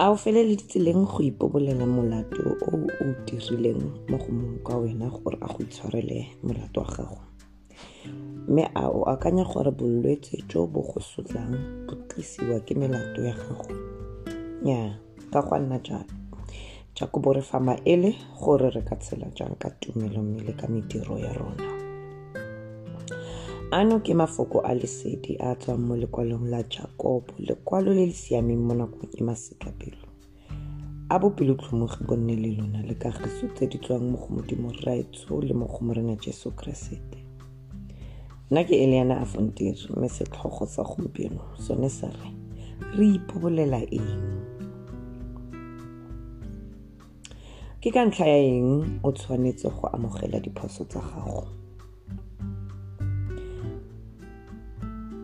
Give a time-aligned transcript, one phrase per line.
[0.00, 5.36] a o feleleditseleng go ipobolela molato o o dirileng mo go mongwe ka wena gore
[5.44, 7.18] a go itshwarele molato wa gago.
[8.48, 11.52] Mme a o akanya gore bolwetse jo bo go sotlang
[11.86, 13.68] bo tlisiwa ke melato ya gago.
[14.62, 14.96] Nnyaa
[15.32, 16.14] ka go nna jalo.
[16.96, 21.18] Jakobo re fa maele gore re ka tshela jang ka tumelo mme le ka mediro
[21.20, 21.79] ya rona
[23.72, 28.66] ano ke mafoko a lesedi a tswang mo lekwalong la jakobo lekwalo le le siameng
[28.66, 30.10] mo nakong e masetlapelo
[31.08, 35.40] a bopelotlhomogi bo nne le lona le kagiso tse di tswang mo go modimo raetso
[35.40, 37.22] le mo go morena jesu keresete
[38.50, 42.30] nna ke eliana a fontiri mme setlhogo sa gompieno sone sa re
[42.98, 44.18] re ipobolela eng?
[47.80, 51.59] Ke ka ntlha ya eng o tshwanetse go amogela diphoso tsa gago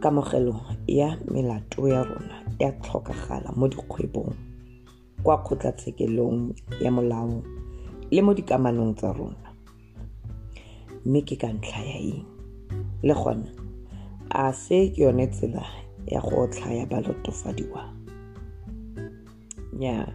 [0.00, 4.34] kamogelo ya melato ya rona ya tlhokagala mo dikgwebong
[5.22, 7.42] kwa kgotlatshekelong ya molao
[8.10, 9.48] le mo dikamanong tsa rona.
[11.04, 12.24] Mme ke ka ntlha ya eng?
[13.02, 13.48] Le gona
[14.30, 15.64] a se ke yone tsela
[16.06, 17.82] ya go tlhaya balotofadiwa?
[19.72, 20.08] Nnyaa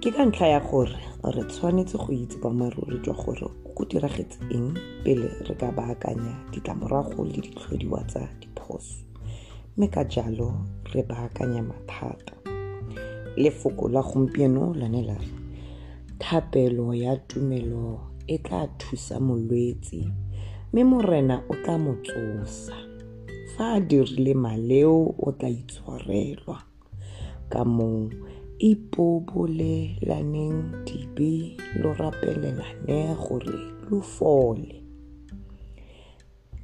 [0.00, 4.74] ke ka ntlha ya gore re tshwanetse go itse boammaaruri jwa gore go diragetse eng
[5.04, 9.04] pele re ka baakanya ditlamorago le ditlhodiwa tsa diphoso.
[9.76, 10.54] Mme ka jalo
[10.92, 12.34] re baakanya mathata.
[13.36, 15.28] Lefoko la gompieno lone la re
[16.18, 20.08] thapelo ya tumelo e tla thusa molwetsi
[20.72, 22.76] mme morena o tla mo tsosa.
[23.56, 26.62] Fa a dirile maleo o tla itshwarelwa.
[27.48, 28.08] Ka moo
[28.60, 34.82] ipobolelaneng dibe lo rapelelane gore lo fole.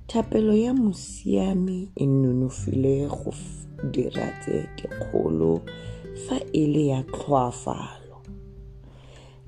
[0.06, 3.32] Thapelo ya mosiame e nonofile go
[3.92, 5.60] dira tse dikgolo
[6.28, 8.16] fa e le ya tlhoafalo.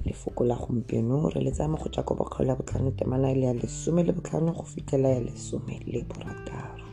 [0.04, 3.52] Lefoko la gompieno re le tsaya mo go jakobo kgaolo ya botlhano temana le ya
[3.52, 6.87] lesome le botlhano go fitlhela ya lesome le borataro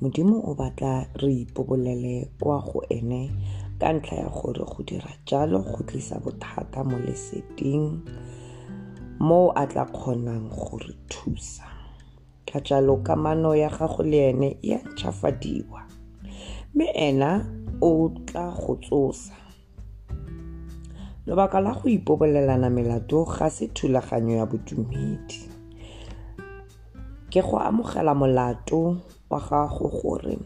[0.00, 3.30] modimo o batla re ipobolele kwa go ene
[3.78, 8.02] ka ntlha ya gore go dira jalo go tlisa bothata mo leseding
[9.20, 11.66] mo a tla kgonang go re thusa.
[12.46, 15.82] Ka jalo kamano ya gago le ene e a ntšhafadiwa
[16.74, 17.30] mme ena
[17.82, 19.34] o tla go tsosa.
[21.26, 25.50] Lobaka la go ipobolelana melato ga se thulaganyo ya bodumedi.
[27.30, 28.96] Ke go amogela molato
[29.30, 30.38] wa gago gore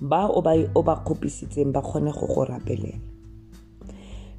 [0.00, 2.98] ba o ba o ba kgopisitseng ba kgone go go rapelela.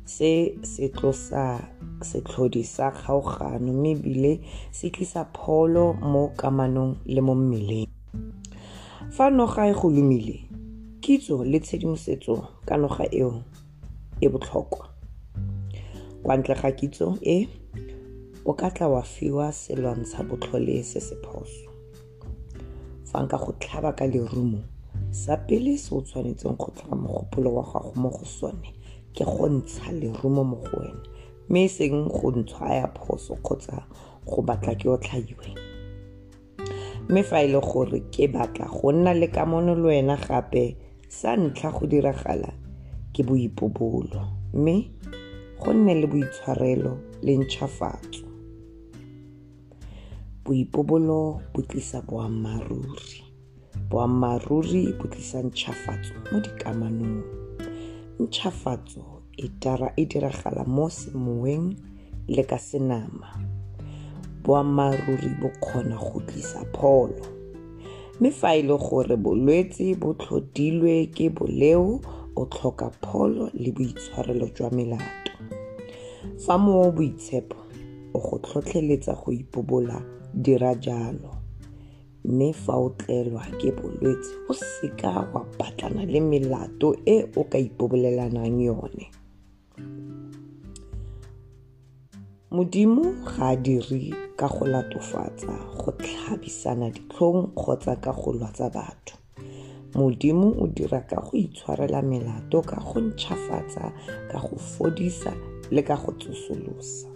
[0.05, 1.63] Se se tlosa
[2.01, 4.39] setlhodi sa kgaogano mme ebile
[4.71, 7.87] se tlisa pholo mo kamanong le mo mmeleng.
[9.15, 10.43] Fa noga e go lumile
[11.01, 12.35] kitso le tshedimosetso
[12.67, 13.43] ka noga eo
[14.19, 14.85] e botlhokwa.
[16.23, 17.47] Kwa ntle ga kitso e
[18.45, 21.72] o ka tla wa fiwa selwantsha botlhole se se phoso
[23.13, 24.65] fa nka go tlhaba ka lerumo
[25.11, 28.73] sa pele se o tshwanetseng go tlhaba mogopolo wa gago mo go sone
[29.13, 31.05] ke go ntsha lerumo mo go wena
[31.49, 33.85] mme e seng go ntshwaya phoso kgotsa
[34.25, 35.53] go batla ke o tlhaiwe.
[37.09, 40.75] Mme fa e le gore ke batla go nna le kamano le wena gape
[41.09, 42.49] sa ntlha go diragala
[43.13, 44.89] ke boipobolo mme
[45.61, 48.22] go nne le boitshwarelo le ntšhafatso
[50.45, 53.23] boipobolo bo tlisa boammaaruri
[53.89, 57.21] boammaaruri bo tlisa ntšhafatso mo dikamanong.
[58.19, 59.03] Ntšhafatso
[59.37, 61.75] e diragala mo semoweng
[62.27, 63.29] le ka senama.
[64.43, 67.21] Boammaaruri bo kgona go tlisa pholo.
[68.19, 72.01] Mme fa e le gore bolwetse bo tlhodilwe ke boleo
[72.35, 75.31] o tlhoka pholo le boitshwarelo jwa melato.
[76.37, 77.57] Fa mo boitshepo
[78.13, 80.01] o go tlhotlheletsa go ipobola
[80.33, 81.31] dira jalo.
[82.25, 87.57] Mme fa o tlelwa ke bolwetse o seka wa batlana le melato e o ka
[87.59, 89.05] ipobolelanang yone.
[92.51, 99.17] Modimo ga a dire ka go latofatsa go tlhabisana ditlhong kgotsa ka go lwatsa batho.
[99.95, 103.91] Modimo o dira ka go itshwarela melato ka go ntšhafatsa
[104.31, 105.33] ka go fodisa
[105.71, 107.12] le ka go tsosolosa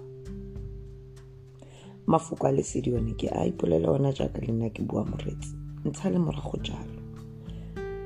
[2.07, 5.55] mafoko a lesedi one ke a ipolela ona jaaka le nna ke bua moretsi.
[5.85, 7.01] Ntsha le morago jalo.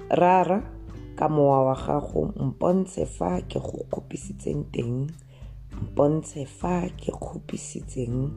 [0.10, 0.62] Rara
[1.16, 5.12] ka mowa wa gago mpontshe fa ke go kgopisitseng teng
[5.82, 8.30] mpontshe fa ke kgopisitseng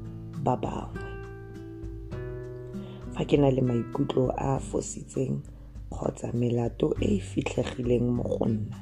[0.45, 1.11] ba bangwe.
[3.15, 5.41] Fa ke na le maikutlo a a fositseng
[5.91, 8.79] kgotsa melato e e fitlhegileng mo go nna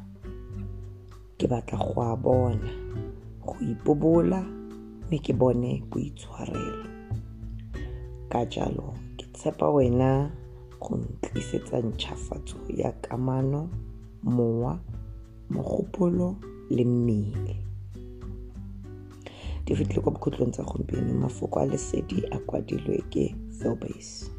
[1.38, 2.70] ke batla go a bona
[3.44, 4.61] go ipobola
[5.12, 6.88] mme ke bone boitshwarelo.
[8.32, 10.30] Ka jalo ke tshepa wena
[10.80, 13.68] go ntlisetsa ntšhafatso ya kamano
[14.22, 14.80] mowa
[15.50, 16.36] mogopolo
[16.70, 17.56] le mmele.
[19.64, 24.32] Di fitlhile kwa bokhutlong tsa gompieno mafoko a lesedi a kwadilwe ke philbase